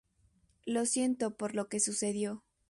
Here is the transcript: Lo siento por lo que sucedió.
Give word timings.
Lo 0.65 0.87
siento 0.87 1.37
por 1.37 1.53
lo 1.53 1.69
que 1.69 1.79
sucedió. 1.79 2.43